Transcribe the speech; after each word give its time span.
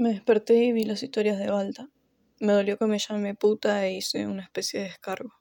Me 0.00 0.14
desperté 0.14 0.54
y 0.54 0.72
vi 0.72 0.84
las 0.84 1.02
historias 1.02 1.38
de 1.38 1.50
Balta. 1.50 1.90
Me 2.38 2.54
dolió 2.54 2.78
que 2.78 2.86
me 2.86 2.98
llame 2.98 3.34
puta 3.34 3.86
e 3.86 3.98
hice 3.98 4.26
una 4.26 4.42
especie 4.42 4.80
de 4.80 4.86
descargo. 4.86 5.34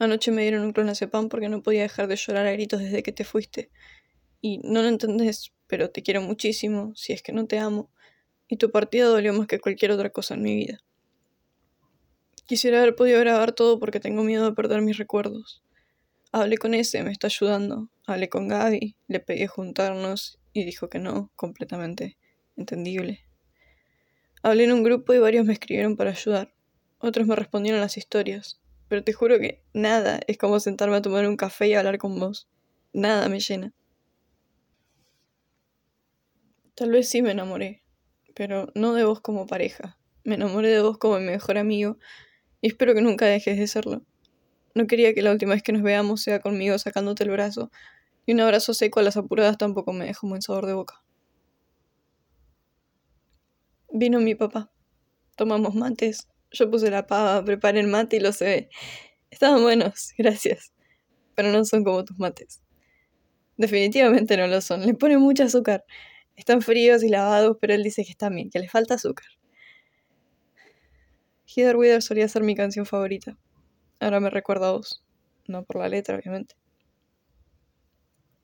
Anoche 0.00 0.32
me 0.32 0.42
dieron 0.42 0.62
un 0.62 0.72
clonazepam 0.72 1.28
porque 1.28 1.48
no 1.48 1.62
podía 1.62 1.82
dejar 1.82 2.08
de 2.08 2.16
llorar 2.16 2.48
a 2.48 2.50
gritos 2.50 2.80
desde 2.80 3.04
que 3.04 3.12
te 3.12 3.22
fuiste. 3.22 3.70
Y 4.40 4.58
no 4.64 4.82
lo 4.82 4.88
entendés, 4.88 5.52
pero 5.68 5.90
te 5.90 6.02
quiero 6.02 6.22
muchísimo, 6.22 6.92
si 6.96 7.12
es 7.12 7.22
que 7.22 7.30
no 7.30 7.46
te 7.46 7.60
amo. 7.60 7.88
Y 8.48 8.56
tu 8.56 8.72
partida 8.72 9.04
dolió 9.04 9.32
más 9.32 9.46
que 9.46 9.60
cualquier 9.60 9.92
otra 9.92 10.10
cosa 10.10 10.34
en 10.34 10.42
mi 10.42 10.56
vida. 10.56 10.80
Quisiera 12.46 12.78
haber 12.78 12.96
podido 12.96 13.20
grabar 13.20 13.52
todo 13.52 13.78
porque 13.78 14.00
tengo 14.00 14.24
miedo 14.24 14.44
de 14.44 14.56
perder 14.56 14.82
mis 14.82 14.98
recuerdos. 14.98 15.62
Hablé 16.32 16.58
con 16.58 16.74
ese, 16.74 17.04
me 17.04 17.12
está 17.12 17.28
ayudando. 17.28 17.90
Hablé 18.08 18.28
con 18.28 18.48
Gaby, 18.48 18.96
le 19.06 19.20
pedí 19.20 19.46
juntarnos 19.46 20.40
y 20.52 20.64
dijo 20.64 20.88
que 20.88 20.98
no, 20.98 21.30
completamente 21.36 22.18
entendible. 22.56 23.25
Hablé 24.46 24.62
en 24.62 24.72
un 24.72 24.84
grupo 24.84 25.12
y 25.12 25.18
varios 25.18 25.44
me 25.44 25.52
escribieron 25.52 25.96
para 25.96 26.10
ayudar. 26.10 26.54
Otros 27.00 27.26
me 27.26 27.34
respondieron 27.34 27.80
las 27.80 27.96
historias. 27.96 28.60
Pero 28.86 29.02
te 29.02 29.12
juro 29.12 29.40
que 29.40 29.64
nada 29.72 30.20
es 30.28 30.38
como 30.38 30.60
sentarme 30.60 30.94
a 30.94 31.02
tomar 31.02 31.26
un 31.26 31.36
café 31.36 31.66
y 31.66 31.74
hablar 31.74 31.98
con 31.98 32.20
vos. 32.20 32.48
Nada 32.92 33.28
me 33.28 33.40
llena. 33.40 33.72
Tal 36.76 36.92
vez 36.92 37.08
sí 37.08 37.22
me 37.22 37.32
enamoré, 37.32 37.82
pero 38.36 38.70
no 38.76 38.94
de 38.94 39.02
vos 39.02 39.20
como 39.20 39.48
pareja. 39.48 39.98
Me 40.22 40.36
enamoré 40.36 40.68
de 40.68 40.80
vos 40.80 40.96
como 40.96 41.18
mi 41.18 41.26
mejor 41.26 41.58
amigo 41.58 41.98
y 42.60 42.68
espero 42.68 42.94
que 42.94 43.02
nunca 43.02 43.26
dejes 43.26 43.58
de 43.58 43.66
serlo. 43.66 44.04
No 44.76 44.86
quería 44.86 45.12
que 45.12 45.22
la 45.22 45.32
última 45.32 45.54
vez 45.54 45.64
que 45.64 45.72
nos 45.72 45.82
veamos 45.82 46.22
sea 46.22 46.38
conmigo 46.38 46.78
sacándote 46.78 47.24
el 47.24 47.30
brazo, 47.30 47.72
y 48.26 48.32
un 48.32 48.38
abrazo 48.38 48.74
seco 48.74 49.00
a 49.00 49.02
las 49.02 49.16
apuradas 49.16 49.58
tampoco 49.58 49.92
me 49.92 50.04
dejó 50.04 50.28
buen 50.28 50.40
sabor 50.40 50.66
de 50.66 50.74
boca. 50.74 51.02
Vino 53.98 54.20
mi 54.20 54.34
papá. 54.34 54.70
Tomamos 55.36 55.74
mates. 55.74 56.28
Yo 56.50 56.70
puse 56.70 56.90
la 56.90 57.06
pava, 57.06 57.42
preparé 57.42 57.80
el 57.80 57.86
mate 57.86 58.16
y 58.16 58.20
lo 58.20 58.30
ve. 58.38 58.68
Estaban 59.30 59.62
buenos, 59.62 60.12
gracias. 60.18 60.74
Pero 61.34 61.50
no 61.50 61.64
son 61.64 61.82
como 61.82 62.04
tus 62.04 62.18
mates. 62.18 62.60
Definitivamente 63.56 64.36
no 64.36 64.48
lo 64.48 64.60
son. 64.60 64.84
Le 64.84 64.92
pone 64.92 65.16
mucho 65.16 65.44
azúcar. 65.44 65.86
Están 66.36 66.60
fríos 66.60 67.02
y 67.02 67.08
lavados, 67.08 67.56
pero 67.58 67.72
él 67.72 67.82
dice 67.82 68.04
que 68.04 68.10
están 68.10 68.34
bien, 68.34 68.50
que 68.50 68.58
le 68.58 68.68
falta 68.68 68.96
azúcar. 68.96 69.28
Heather 71.46 71.76
Wither 71.76 72.02
solía 72.02 72.28
ser 72.28 72.42
mi 72.42 72.54
canción 72.54 72.84
favorita. 72.84 73.38
Ahora 73.98 74.20
me 74.20 74.28
recuerda 74.28 74.68
a 74.68 74.72
vos. 74.72 75.02
No 75.46 75.64
por 75.64 75.78
la 75.78 75.88
letra, 75.88 76.18
obviamente. 76.18 76.54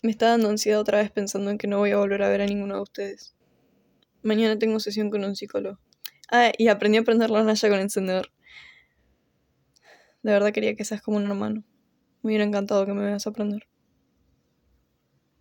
Me 0.03 0.13
está 0.13 0.29
dando 0.29 0.49
ansiedad 0.49 0.81
otra 0.81 0.97
vez 0.97 1.11
pensando 1.11 1.51
en 1.51 1.59
que 1.59 1.67
no 1.67 1.77
voy 1.77 1.91
a 1.91 1.99
volver 1.99 2.23
a 2.23 2.31
ver 2.31 2.41
a 2.41 2.47
ninguno 2.47 2.77
de 2.77 2.81
ustedes. 2.81 3.35
Mañana 4.23 4.59
tengo 4.59 4.79
sesión 4.81 5.11
con 5.11 5.25
un 5.25 5.37
psicólogo. 5.37 5.79
Ah, 6.31 6.53
y 6.57 6.69
aprendí 6.69 6.99
a 6.99 7.03
prender 7.03 7.31
la 7.31 7.41
hornalla 7.41 7.69
con 7.69 7.81
encendedor. 7.81 8.33
De 10.23 10.33
verdad 10.33 10.53
quería 10.53 10.77
que 10.77 10.85
seas 10.85 11.03
como 11.03 11.17
un 11.17 11.27
hermano. 11.27 11.65
Me 12.23 12.29
hubiera 12.29 12.45
encantado 12.45 12.87
que 12.87 12.93
me 12.93 13.05
veas 13.05 13.27
aprender. 13.27 13.67